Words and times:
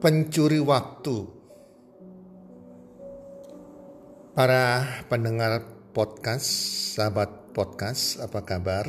Pencuri 0.00 0.56
waktu. 0.56 1.28
Para 4.32 4.88
pendengar 5.12 5.60
podcast, 5.92 6.48
sahabat 6.96 7.52
podcast, 7.52 8.16
apa 8.24 8.40
kabar? 8.40 8.88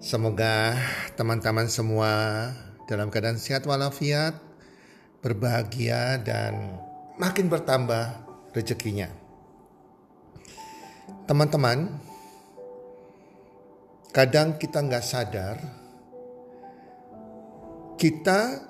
Semoga 0.00 0.80
teman-teman 1.20 1.68
semua 1.68 2.12
dalam 2.88 3.12
keadaan 3.12 3.36
sehat 3.36 3.68
walafiat, 3.68 4.32
berbahagia 5.20 6.16
dan 6.24 6.80
makin 7.20 7.52
bertambah 7.52 8.24
rezekinya. 8.56 9.12
Teman-teman, 11.28 12.00
kadang 14.16 14.56
kita 14.56 14.80
nggak 14.80 15.04
sadar 15.04 15.60
kita 17.98 18.62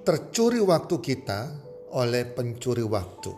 tercuri 0.00 0.60
waktu 0.60 0.96
kita 1.00 1.40
oleh 1.92 2.24
pencuri 2.24 2.84
waktu. 2.84 3.32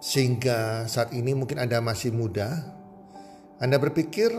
Sehingga 0.00 0.86
saat 0.86 1.10
ini 1.12 1.34
mungkin 1.34 1.58
Anda 1.58 1.82
masih 1.82 2.14
muda, 2.14 2.62
Anda 3.58 3.80
berpikir, 3.80 4.30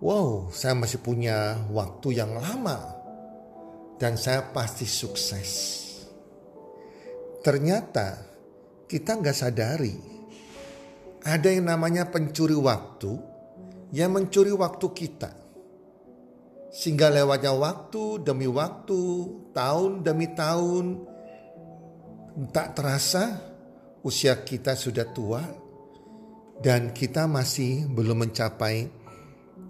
wow 0.00 0.48
saya 0.54 0.72
masih 0.78 1.02
punya 1.02 1.58
waktu 1.68 2.16
yang 2.16 2.32
lama 2.38 2.96
dan 3.98 4.14
saya 4.14 4.54
pasti 4.54 4.86
sukses. 4.86 5.50
Ternyata 7.42 8.24
kita 8.88 9.18
nggak 9.20 9.36
sadari 9.36 10.18
ada 11.28 11.48
yang 11.50 11.68
namanya 11.68 12.08
pencuri 12.08 12.56
waktu 12.56 13.18
yang 13.92 14.14
mencuri 14.14 14.52
waktu 14.54 14.86
kita. 14.94 15.47
Sehingga 16.68 17.08
lewatnya 17.08 17.56
waktu 17.56 18.20
demi 18.20 18.44
waktu, 18.44 19.00
tahun 19.56 20.04
demi 20.04 20.28
tahun, 20.36 21.00
tak 22.52 22.76
terasa 22.76 23.40
usia 24.04 24.44
kita 24.44 24.76
sudah 24.78 25.10
tua 25.10 25.42
dan 26.60 26.92
kita 26.94 27.24
masih 27.26 27.88
belum 27.88 28.28
mencapai 28.28 28.86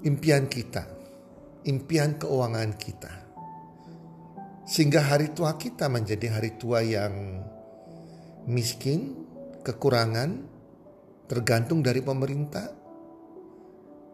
impian 0.04 0.50
kita, 0.50 0.84
impian 1.64 2.18
keuangan 2.18 2.70
kita. 2.76 3.12
Sehingga 4.68 5.00
hari 5.00 5.32
tua 5.32 5.56
kita 5.56 5.88
menjadi 5.88 6.28
hari 6.28 6.60
tua 6.60 6.84
yang 6.84 7.40
miskin, 8.44 9.24
kekurangan, 9.64 10.44
tergantung 11.24 11.80
dari 11.80 12.04
pemerintah, 12.04 12.68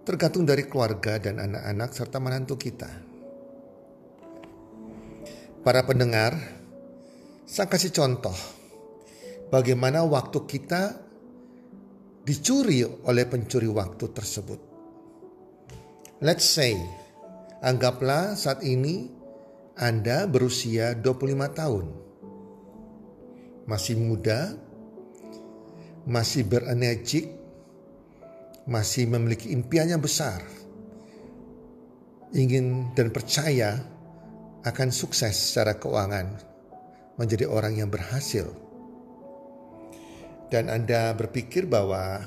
tergantung 0.05 0.45
dari 0.45 0.69
keluarga 0.69 1.17
dan 1.17 1.41
anak-anak 1.41 1.91
serta 1.97 2.21
menantu 2.21 2.61
kita. 2.61 2.93
Para 5.65 5.81
pendengar, 5.89 6.37
saya 7.49 7.73
kasih 7.73 7.89
contoh 7.89 8.37
bagaimana 9.49 10.05
waktu 10.05 10.45
kita 10.45 11.01
dicuri 12.25 12.85
oleh 12.85 13.25
pencuri 13.25 13.69
waktu 13.69 14.05
tersebut. 14.13 14.61
Let's 16.25 16.49
say, 16.49 16.77
anggaplah 17.65 18.37
saat 18.37 18.65
ini 18.65 19.09
Anda 19.77 20.29
berusia 20.29 20.97
25 20.97 21.53
tahun. 21.53 21.87
Masih 23.65 23.97
muda, 23.97 24.53
masih 26.05 26.45
berenergik, 26.45 27.44
masih 28.65 29.05
memiliki 29.09 29.53
impian 29.53 29.93
yang 29.93 30.01
besar, 30.01 30.41
ingin 32.33 32.93
dan 32.97 33.13
percaya 33.13 33.81
akan 34.65 34.89
sukses 34.89 35.37
secara 35.37 35.77
keuangan, 35.77 36.41
menjadi 37.21 37.45
orang 37.45 37.77
yang 37.77 37.93
berhasil. 37.93 38.49
Dan 40.49 40.73
Anda 40.73 41.13
berpikir 41.13 41.69
bahwa 41.69 42.25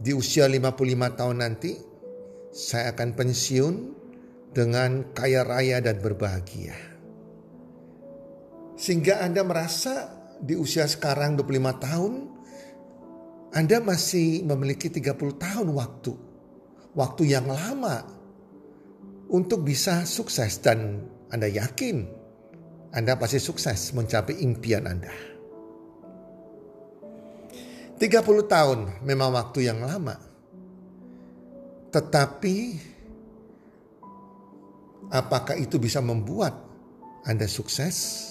di 0.00 0.16
usia 0.16 0.48
55 0.48 1.18
tahun 1.18 1.36
nanti 1.40 1.72
saya 2.54 2.94
akan 2.94 3.10
pensiun 3.12 3.74
dengan 4.54 5.10
kaya 5.12 5.42
raya 5.42 5.82
dan 5.82 5.98
berbahagia. 5.98 6.78
Sehingga 8.78 9.22
Anda 9.22 9.42
merasa 9.42 10.14
di 10.38 10.54
usia 10.54 10.86
sekarang 10.86 11.38
25 11.38 11.84
tahun 11.84 12.12
anda 13.54 13.78
masih 13.78 14.42
memiliki 14.42 14.90
30 14.90 15.38
tahun 15.38 15.70
waktu. 15.78 16.10
Waktu 16.98 17.22
yang 17.30 17.46
lama 17.46 18.02
untuk 19.30 19.62
bisa 19.62 20.02
sukses 20.02 20.58
dan 20.58 21.06
Anda 21.30 21.46
yakin 21.46 22.02
Anda 22.90 23.14
pasti 23.14 23.38
sukses 23.38 23.94
mencapai 23.94 24.42
impian 24.42 24.90
Anda. 24.90 25.14
30 27.94 28.10
tahun 28.50 28.78
memang 29.06 29.30
waktu 29.30 29.70
yang 29.70 29.86
lama. 29.86 30.18
Tetapi 31.94 32.56
apakah 35.14 35.54
itu 35.54 35.78
bisa 35.78 36.02
membuat 36.02 36.58
Anda 37.22 37.46
sukses? 37.46 38.26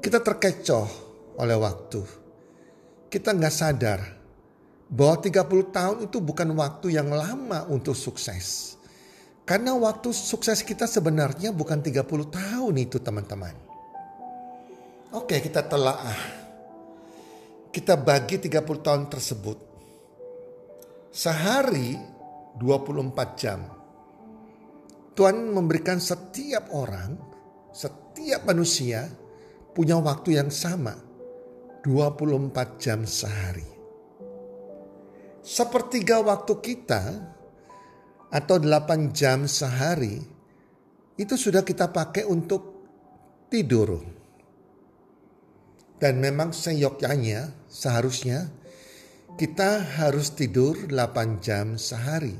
Kita 0.00 0.24
terkecoh 0.24 0.88
oleh 1.36 1.56
waktu 1.60 2.25
kita 3.06 3.30
nggak 3.30 3.54
sadar 3.54 4.00
bahwa 4.86 5.16
30 5.22 5.74
tahun 5.74 5.96
itu 6.06 6.18
bukan 6.22 6.50
waktu 6.54 6.94
yang 6.94 7.10
lama 7.10 7.66
untuk 7.70 7.94
sukses. 7.94 8.78
Karena 9.46 9.78
waktu 9.78 10.10
sukses 10.10 10.66
kita 10.66 10.90
sebenarnya 10.90 11.54
bukan 11.54 11.78
30 11.78 12.02
tahun 12.34 12.74
itu 12.82 12.98
teman-teman. 12.98 13.54
Oke 15.14 15.38
kita 15.38 15.62
telaah. 15.62 16.18
Kita 17.70 17.94
bagi 17.94 18.42
30 18.42 18.82
tahun 18.82 19.06
tersebut. 19.06 19.58
Sehari 21.14 21.94
24 22.58 23.38
jam. 23.38 23.60
Tuhan 25.16 25.48
memberikan 25.54 25.96
setiap 25.96 26.68
orang, 26.74 27.16
setiap 27.72 28.44
manusia 28.44 29.08
punya 29.72 29.96
waktu 29.96 30.36
yang 30.36 30.52
sama 30.52 31.05
24 31.86 32.82
jam 32.82 33.06
sehari. 33.06 33.62
Sepertiga 35.38 36.18
waktu 36.18 36.58
kita 36.58 37.02
atau 38.26 38.56
8 38.58 39.14
jam 39.14 39.46
sehari 39.46 40.18
itu 41.14 41.34
sudah 41.38 41.62
kita 41.62 41.94
pakai 41.94 42.26
untuk 42.26 42.90
tidur. 43.46 44.02
Dan 46.02 46.18
memang 46.18 46.50
seyogyanya 46.50 47.54
seharusnya 47.70 48.50
kita 49.38 50.02
harus 50.02 50.34
tidur 50.34 50.90
8 50.90 51.38
jam 51.38 51.78
sehari 51.78 52.34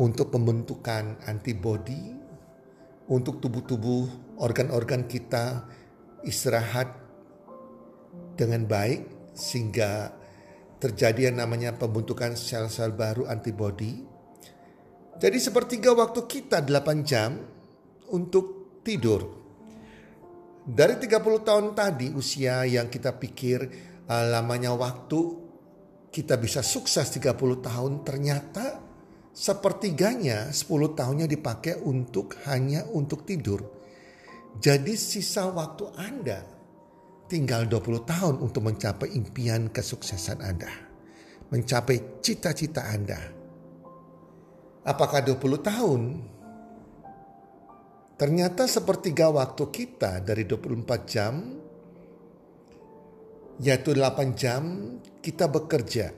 untuk 0.00 0.32
pembentukan 0.32 1.20
antibodi, 1.28 2.16
untuk 3.12 3.44
tubuh-tubuh 3.44 4.40
organ-organ 4.40 5.04
kita 5.04 5.68
istirahat 6.24 7.05
dengan 8.36 8.68
baik 8.68 9.32
sehingga 9.32 10.12
terjadi 10.76 11.32
yang 11.32 11.40
namanya 11.40 11.72
pembentukan 11.74 12.36
sel-sel 12.36 12.92
baru 12.92 13.24
antibodi. 13.26 14.04
Jadi 15.16 15.38
sepertiga 15.40 15.96
waktu 15.96 16.28
kita 16.28 16.60
8 16.60 17.00
jam 17.08 17.40
untuk 18.12 18.78
tidur. 18.84 19.24
Dari 20.66 21.00
30 21.00 21.46
tahun 21.46 21.66
tadi 21.72 22.12
usia 22.12 22.66
yang 22.68 22.92
kita 22.92 23.16
pikir 23.16 23.58
uh, 24.10 24.24
lamanya 24.28 24.74
waktu 24.76 25.20
kita 26.10 26.36
bisa 26.36 26.60
sukses 26.60 27.06
30 27.16 27.32
tahun 27.62 27.92
ternyata 28.02 28.82
sepertiganya 29.30 30.50
10 30.50 30.96
tahunnya 30.96 31.26
dipakai 31.30 31.80
untuk 31.80 32.36
hanya 32.50 32.84
untuk 32.92 33.24
tidur. 33.24 33.62
Jadi 34.56 34.96
sisa 34.96 35.48
waktu 35.52 35.84
Anda 35.96 36.55
tinggal 37.26 37.66
20 37.66 38.06
tahun 38.06 38.34
untuk 38.38 38.66
mencapai 38.66 39.14
impian 39.14 39.70
kesuksesan 39.70 40.38
Anda. 40.42 40.70
Mencapai 41.50 42.22
cita-cita 42.22 42.86
Anda. 42.90 43.18
Apakah 44.86 45.22
20 45.26 45.58
tahun? 45.62 46.02
Ternyata 48.16 48.64
sepertiga 48.64 49.28
waktu 49.28 49.64
kita 49.68 50.24
dari 50.24 50.48
24 50.48 51.04
jam, 51.04 51.34
yaitu 53.60 53.92
8 53.92 54.32
jam 54.38 54.62
kita 55.20 55.50
bekerja. 55.50 56.14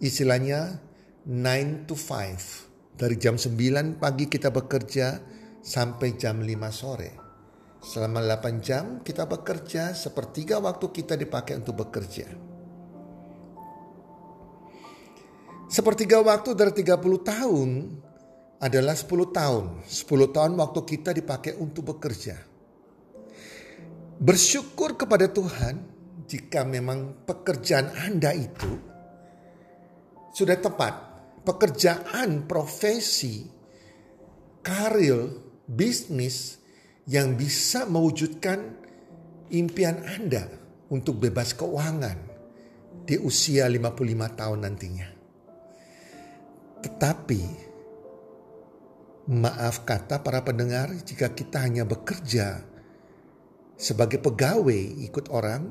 Istilahnya 0.00 0.80
9 1.28 1.86
to 1.86 1.94
5. 1.94 2.96
Dari 2.96 3.16
jam 3.20 3.36
9 3.36 4.00
pagi 4.00 4.24
kita 4.26 4.48
bekerja 4.48 5.20
sampai 5.60 6.16
jam 6.16 6.40
5 6.40 6.72
sore. 6.72 7.25
Selama 7.80 8.24
8 8.24 8.60
jam 8.64 8.84
kita 9.04 9.28
bekerja, 9.28 9.92
sepertiga 9.94 10.58
waktu 10.58 10.86
kita 10.90 11.14
dipakai 11.14 11.60
untuk 11.60 11.86
bekerja. 11.86 12.26
Sepertiga 15.66 16.22
waktu 16.22 16.54
dari 16.54 16.72
30 16.72 16.96
tahun 17.26 17.70
adalah 18.62 18.94
10 18.94 19.34
tahun. 19.34 19.64
10 19.84 20.34
tahun 20.34 20.52
waktu 20.56 20.80
kita 20.86 21.10
dipakai 21.12 21.58
untuk 21.58 21.96
bekerja. 21.96 22.38
Bersyukur 24.16 24.96
kepada 24.96 25.28
Tuhan 25.28 25.74
jika 26.24 26.64
memang 26.64 27.28
pekerjaan 27.28 27.92
Anda 27.92 28.32
itu 28.32 28.72
sudah 30.32 30.56
tepat. 30.56 30.94
Pekerjaan, 31.46 32.42
profesi, 32.50 33.46
karir, 34.66 35.30
bisnis 35.62 36.58
yang 37.06 37.38
bisa 37.38 37.86
mewujudkan 37.86 38.58
impian 39.54 40.02
Anda 40.02 40.50
untuk 40.90 41.22
bebas 41.22 41.54
keuangan 41.54 42.18
di 43.06 43.14
usia 43.22 43.70
55 43.70 44.38
tahun 44.38 44.58
nantinya. 44.66 45.08
Tetapi 46.82 47.42
maaf 49.30 49.86
kata 49.86 50.22
para 50.22 50.42
pendengar 50.42 50.90
jika 51.02 51.34
kita 51.34 51.62
hanya 51.62 51.82
bekerja 51.82 52.62
sebagai 53.74 54.22
pegawai 54.22 55.02
ikut 55.06 55.30
orang 55.34 55.66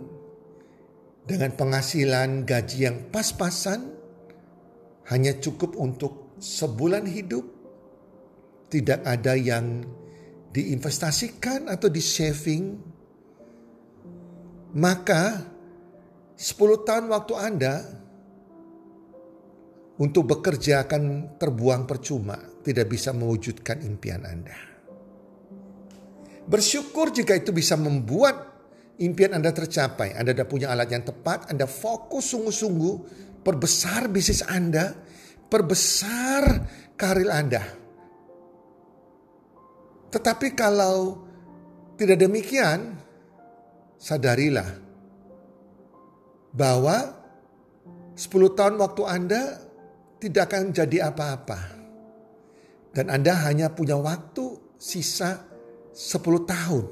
dengan 1.23 1.51
penghasilan 1.55 2.43
gaji 2.43 2.77
yang 2.83 2.97
pas-pasan 3.09 3.95
hanya 5.07 5.39
cukup 5.39 5.73
untuk 5.79 6.35
sebulan 6.37 7.07
hidup 7.07 7.47
tidak 8.67 9.01
ada 9.07 9.39
yang 9.39 9.87
diinvestasikan 10.55 11.67
atau 11.67 11.91
di 11.91 11.99
saving, 11.99 12.63
maka 14.79 15.43
10 16.39 16.87
tahun 16.87 17.11
waktu 17.11 17.33
Anda 17.35 17.75
untuk 19.99 20.31
bekerja 20.31 20.87
akan 20.87 21.35
terbuang 21.35 21.83
percuma, 21.83 22.39
tidak 22.63 22.87
bisa 22.87 23.11
mewujudkan 23.11 23.83
impian 23.83 24.23
Anda. 24.23 24.55
Bersyukur 26.47 27.11
jika 27.11 27.35
itu 27.35 27.51
bisa 27.51 27.75
membuat 27.75 28.55
impian 29.03 29.35
Anda 29.35 29.51
tercapai. 29.51 30.15
Anda 30.15 30.31
sudah 30.31 30.47
punya 30.47 30.67
alat 30.71 30.87
yang 30.87 31.03
tepat, 31.03 31.51
Anda 31.51 31.67
fokus 31.67 32.31
sungguh-sungguh, 32.31 32.95
perbesar 33.43 34.07
bisnis 34.07 34.39
Anda, 34.47 34.95
perbesar 35.51 36.43
karir 36.95 37.31
Anda 37.31 37.84
tetapi 40.15 40.55
kalau 40.55 41.27
tidak 41.99 42.23
demikian, 42.23 42.95
sadarilah 43.99 44.79
bahwa 46.55 47.19
10 48.15 48.55
tahun 48.55 48.79
waktu 48.79 49.03
Anda 49.03 49.41
tidak 50.23 50.47
akan 50.47 50.71
jadi 50.71 51.11
apa-apa. 51.11 51.59
Dan 52.95 53.11
Anda 53.11 53.35
hanya 53.43 53.75
punya 53.75 53.99
waktu 53.99 54.55
sisa 54.79 55.43
10 55.91 56.47
tahun 56.47 56.85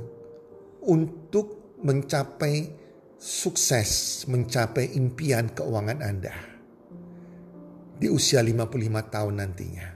untuk 0.84 1.80
mencapai 1.80 2.76
sukses, 3.16 4.24
mencapai 4.28 5.00
impian 5.00 5.48
keuangan 5.48 6.04
Anda 6.04 6.36
di 7.96 8.12
usia 8.12 8.44
55 8.44 8.68
tahun 9.16 9.34
nantinya. 9.40 9.93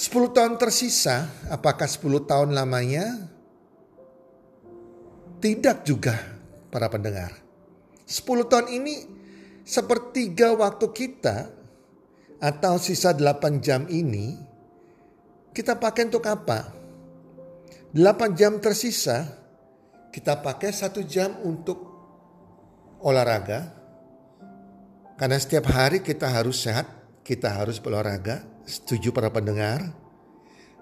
10 0.00 0.32
tahun 0.32 0.56
tersisa, 0.56 1.28
apakah 1.52 1.84
10 1.84 2.24
tahun 2.24 2.56
lamanya? 2.56 3.20
Tidak 5.44 5.84
juga 5.84 6.16
para 6.72 6.88
pendengar. 6.88 7.36
10 8.08 8.48
tahun 8.48 8.80
ini 8.80 9.04
sepertiga 9.60 10.56
waktu 10.56 10.88
kita 10.88 11.52
atau 12.40 12.80
sisa 12.80 13.12
8 13.12 13.60
jam 13.60 13.84
ini 13.92 14.40
kita 15.52 15.76
pakai 15.76 16.08
untuk 16.08 16.24
apa? 16.24 16.72
8 17.92 18.40
jam 18.40 18.56
tersisa 18.56 19.28
kita 20.16 20.40
pakai 20.40 20.72
satu 20.72 21.04
jam 21.04 21.44
untuk 21.44 21.76
olahraga. 23.04 23.68
Karena 25.20 25.36
setiap 25.36 25.68
hari 25.68 26.00
kita 26.00 26.24
harus 26.24 26.64
sehat, 26.64 26.88
kita 27.20 27.52
harus 27.52 27.76
berolahraga 27.76 28.48
Setuju 28.70 29.10
para 29.10 29.34
pendengar? 29.34 29.82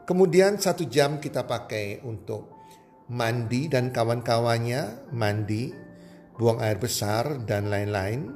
Kemudian 0.05 0.61
satu 0.61 0.85
jam 0.85 1.17
kita 1.25 1.49
pakai 1.49 2.05
untuk 2.05 2.53
mandi 3.09 3.65
dan 3.65 3.89
kawan-kawannya, 3.89 5.09
mandi, 5.17 5.73
buang 6.37 6.61
air 6.61 6.77
besar 6.77 7.49
dan 7.49 7.73
lain-lain. 7.73 8.29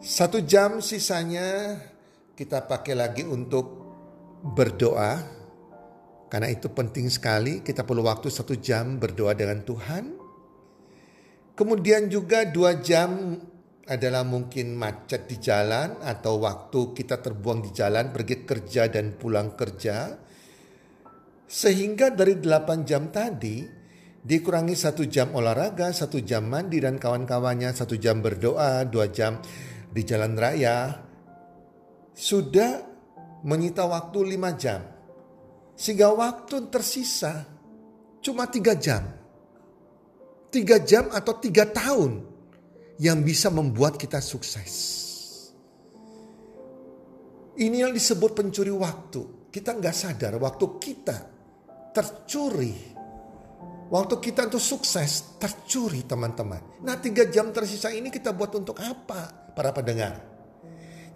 Satu 0.00 0.40
jam 0.40 0.80
sisanya 0.80 1.76
kita 2.32 2.64
pakai 2.64 2.96
lagi 2.96 3.20
untuk 3.28 3.68
berdoa. 4.40 5.44
Karena 6.32 6.48
itu 6.48 6.72
penting 6.72 7.12
sekali 7.12 7.60
kita 7.60 7.84
perlu 7.84 8.00
waktu 8.08 8.32
satu 8.32 8.56
jam 8.56 8.96
berdoa 8.96 9.36
dengan 9.36 9.60
Tuhan. 9.60 10.04
Kemudian 11.52 12.08
juga 12.08 12.48
dua 12.48 12.80
jam 12.80 13.36
adalah 13.82 14.22
mungkin 14.22 14.78
macet 14.78 15.26
di 15.26 15.42
jalan 15.42 15.98
atau 15.98 16.38
waktu 16.38 16.94
kita 16.94 17.18
terbuang 17.18 17.66
di 17.66 17.70
jalan 17.74 18.14
pergi 18.14 18.46
kerja 18.46 18.86
dan 18.86 19.18
pulang 19.18 19.58
kerja. 19.58 20.14
Sehingga 21.42 22.14
dari 22.14 22.38
8 22.38 22.86
jam 22.86 23.10
tadi 23.10 23.66
dikurangi 24.22 24.78
satu 24.78 25.02
jam 25.10 25.34
olahraga, 25.34 25.90
satu 25.90 26.22
jam 26.22 26.46
mandi 26.46 26.78
dan 26.78 26.96
kawan-kawannya, 26.96 27.74
satu 27.74 27.98
jam 27.98 28.22
berdoa, 28.22 28.86
dua 28.86 29.10
jam 29.10 29.42
di 29.90 30.02
jalan 30.06 30.38
raya. 30.38 31.02
Sudah 32.14 32.86
menyita 33.42 33.84
waktu 33.84 34.18
lima 34.22 34.54
jam. 34.54 34.80
Sehingga 35.74 36.14
waktu 36.14 36.70
tersisa 36.70 37.44
cuma 38.22 38.46
tiga 38.46 38.78
jam. 38.78 39.02
Tiga 40.52 40.78
jam 40.80 41.10
atau 41.10 41.34
tiga 41.40 41.64
tahun 41.66 42.31
yang 43.02 43.26
bisa 43.26 43.50
membuat 43.50 43.98
kita 43.98 44.22
sukses. 44.22 45.02
Ini 47.58 47.82
yang 47.82 47.90
disebut 47.90 48.30
pencuri 48.30 48.70
waktu. 48.70 49.50
Kita 49.50 49.74
nggak 49.74 49.96
sadar 49.96 50.38
waktu 50.38 50.66
kita 50.78 51.18
tercuri. 51.90 52.94
Waktu 53.92 54.14
kita 54.22 54.48
untuk 54.48 54.62
sukses 54.62 55.36
tercuri 55.36 56.06
teman-teman. 56.06 56.80
Nah 56.86 56.96
tiga 56.96 57.28
jam 57.28 57.52
tersisa 57.52 57.92
ini 57.92 58.08
kita 58.08 58.32
buat 58.32 58.54
untuk 58.56 58.78
apa 58.78 59.52
para 59.52 59.74
pendengar? 59.74 60.16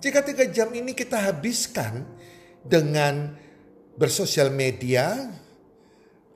Jika 0.03 0.21
tiga 0.27 0.45
jam 0.53 0.69
ini 0.77 0.93
kita 0.93 1.25
habiskan 1.25 2.05
dengan 2.61 3.33
bersosial 3.97 4.53
media, 4.53 5.33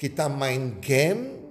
kita 0.01 0.33
main 0.33 0.81
game, 0.81 1.45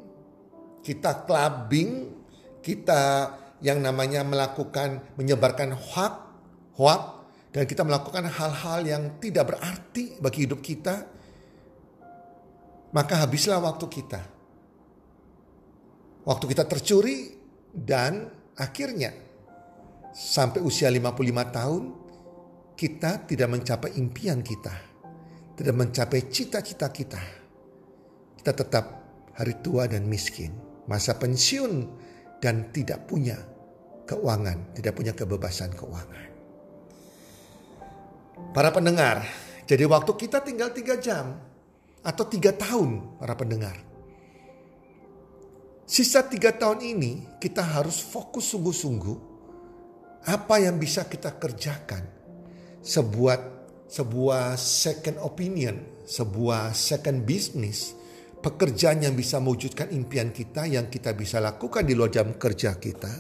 kita 0.82 1.22
clubbing, 1.22 2.18
kita 2.66 3.30
yang 3.60 3.84
namanya 3.84 4.24
melakukan 4.24 5.04
menyebarkan 5.20 5.76
hoak, 5.76 6.14
hoak 6.80 7.02
dan 7.50 7.66
kita 7.66 7.82
melakukan 7.82 8.30
hal-hal 8.30 8.80
yang 8.86 9.04
tidak 9.18 9.56
berarti 9.56 10.22
bagi 10.22 10.46
hidup 10.46 10.62
kita, 10.62 10.96
maka 12.94 13.26
habislah 13.26 13.58
waktu 13.60 13.86
kita. 13.90 14.22
Waktu 16.30 16.46
kita 16.46 16.64
tercuri 16.70 17.34
dan 17.74 18.30
akhirnya 18.54 19.10
sampai 20.14 20.62
usia 20.62 20.92
55 20.94 21.58
tahun 21.58 21.84
kita 22.78 23.28
tidak 23.28 23.50
mencapai 23.50 23.98
impian 23.98 24.40
kita. 24.40 24.76
Tidak 25.58 25.76
mencapai 25.76 26.32
cita-cita 26.32 26.88
kita. 26.88 27.20
Kita 28.40 28.52
tetap 28.56 28.86
hari 29.36 29.60
tua 29.60 29.84
dan 29.92 30.08
miskin. 30.08 30.56
Masa 30.88 31.20
pensiun 31.20 31.72
dan 32.40 32.72
tidak 32.72 33.06
punya 33.06 33.36
keuangan, 34.08 34.74
tidak 34.74 34.94
punya 34.96 35.14
kebebasan 35.14 35.76
keuangan. 35.76 36.28
Para 38.56 38.74
pendengar, 38.74 39.22
jadi 39.70 39.86
waktu 39.86 40.12
kita 40.16 40.42
tinggal 40.42 40.74
tiga 40.74 40.98
jam 40.98 41.38
atau 42.02 42.24
tiga 42.26 42.56
tahun 42.56 43.20
para 43.20 43.36
pendengar. 43.36 43.78
Sisa 45.90 46.26
tiga 46.26 46.54
tahun 46.54 46.82
ini 46.86 47.42
kita 47.42 47.62
harus 47.62 48.02
fokus 48.02 48.50
sungguh-sungguh 48.54 49.18
apa 50.26 50.56
yang 50.62 50.78
bisa 50.82 51.06
kita 51.06 51.38
kerjakan. 51.38 52.06
Sebuah 52.80 53.38
sebuah 53.90 54.54
second 54.56 55.18
opinion, 55.26 55.82
sebuah 56.06 56.78
second 56.78 57.26
business, 57.26 57.98
pekerjaan 58.40 59.04
yang 59.04 59.16
bisa 59.16 59.44
mewujudkan 59.44 59.92
impian 59.92 60.32
kita 60.32 60.64
yang 60.64 60.88
kita 60.88 61.12
bisa 61.12 61.44
lakukan 61.44 61.84
di 61.84 61.94
luar 61.94 62.12
jam 62.12 62.36
kerja 62.40 62.80
kita 62.80 63.14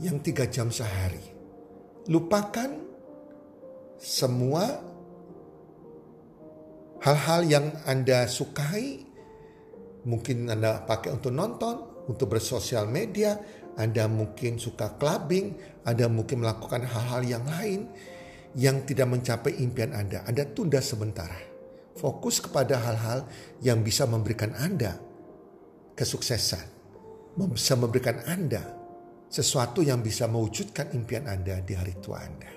yang 0.00 0.20
tiga 0.20 0.48
jam 0.48 0.68
sehari. 0.68 1.24
Lupakan 2.08 2.70
semua 4.00 4.64
hal-hal 7.04 7.40
yang 7.48 7.66
Anda 7.84 8.28
sukai, 8.28 9.04
mungkin 10.04 10.48
Anda 10.48 10.84
pakai 10.84 11.16
untuk 11.16 11.32
nonton, 11.32 12.04
untuk 12.08 12.32
bersosial 12.32 12.88
media, 12.88 13.36
Anda 13.76 14.08
mungkin 14.08 14.56
suka 14.56 14.96
clubbing, 14.96 15.56
Anda 15.84 16.08
mungkin 16.08 16.44
melakukan 16.44 16.84
hal-hal 16.84 17.22
yang 17.24 17.44
lain 17.44 17.88
yang 18.56 18.82
tidak 18.84 19.08
mencapai 19.08 19.60
impian 19.60 19.92
Anda. 19.96 20.24
Anda 20.24 20.48
tunda 20.48 20.80
sementara. 20.80 21.49
Fokus 21.98 22.38
kepada 22.38 22.78
hal-hal 22.78 23.26
yang 23.60 23.82
bisa 23.82 24.06
memberikan 24.06 24.54
Anda 24.56 24.98
kesuksesan, 25.98 26.66
bisa 27.50 27.74
memberikan 27.74 28.22
Anda 28.24 28.62
sesuatu 29.30 29.82
yang 29.82 30.02
bisa 30.02 30.26
mewujudkan 30.26 30.90
impian 30.96 31.30
Anda 31.30 31.62
di 31.62 31.74
hari 31.78 31.94
tua 32.02 32.22
Anda. 32.22 32.50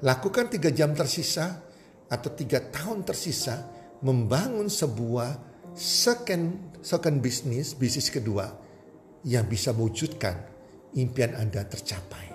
Lakukan 0.00 0.48
tiga 0.48 0.72
jam 0.72 0.96
tersisa 0.96 1.60
atau 2.08 2.30
tiga 2.32 2.64
tahun 2.72 3.04
tersisa 3.04 3.68
membangun 4.00 4.72
sebuah 4.72 5.36
second 5.76 6.78
second 6.80 7.20
bisnis, 7.20 7.76
bisnis 7.76 8.08
kedua 8.08 8.48
yang 9.28 9.44
bisa 9.44 9.76
mewujudkan 9.76 10.32
impian 10.96 11.36
Anda 11.36 11.68
tercapai. 11.68 12.32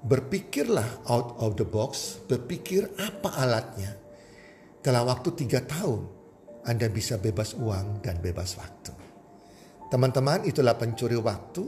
Berpikirlah 0.00 1.04
out 1.12 1.36
of 1.44 1.60
the 1.60 1.68
box, 1.68 2.16
berpikir 2.24 2.88
apa 2.96 3.36
alatnya. 3.36 3.99
Dalam 4.80 5.04
waktu 5.08 5.28
tiga 5.36 5.60
tahun, 5.64 6.08
Anda 6.64 6.88
bisa 6.88 7.20
bebas 7.20 7.56
uang 7.56 8.00
dan 8.04 8.20
bebas 8.20 8.56
waktu. 8.56 8.92
Teman-teman, 9.92 10.44
itulah 10.48 10.76
pencuri 10.76 11.16
waktu. 11.20 11.64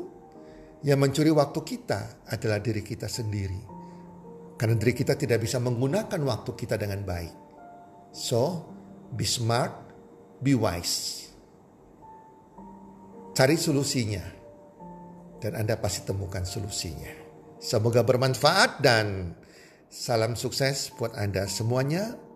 Yang 0.82 0.98
mencuri 0.98 1.30
waktu 1.30 1.60
kita 1.62 2.26
adalah 2.26 2.58
diri 2.58 2.82
kita 2.82 3.06
sendiri 3.06 3.82
karena 4.62 4.78
diri 4.78 4.94
kita 4.94 5.18
tidak 5.18 5.42
bisa 5.42 5.58
menggunakan 5.58 6.22
waktu 6.22 6.54
kita 6.54 6.78
dengan 6.78 7.02
baik. 7.02 7.34
So, 8.14 8.62
be 9.10 9.26
smart, 9.26 9.74
be 10.38 10.54
wise. 10.54 11.26
Cari 13.34 13.58
solusinya. 13.58 14.22
Dan 15.42 15.58
Anda 15.58 15.74
pasti 15.82 16.06
temukan 16.06 16.46
solusinya. 16.46 17.10
Semoga 17.58 18.06
bermanfaat 18.06 18.78
dan 18.78 19.34
salam 19.90 20.38
sukses 20.38 20.94
buat 20.94 21.18
Anda 21.18 21.50
semuanya, 21.50 22.14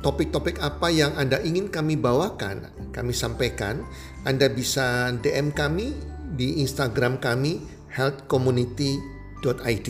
topik-topik 0.00 0.60
apa 0.60 0.88
yang 0.92 1.12
Anda 1.16 1.40
ingin 1.44 1.68
kami 1.68 1.96
bawakan, 1.96 2.90
kami 2.92 3.12
sampaikan, 3.12 3.84
Anda 4.24 4.48
bisa 4.48 5.12
DM 5.20 5.52
kami 5.52 5.96
di 6.36 6.60
Instagram 6.64 7.20
kami 7.20 7.60
healthcommunity.id. 7.92 9.88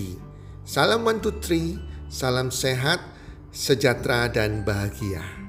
Salam 0.66 1.00
123 1.02 1.90
Salam 2.10 2.50
sehat, 2.50 2.98
sejahtera, 3.54 4.26
dan 4.26 4.66
bahagia. 4.66 5.39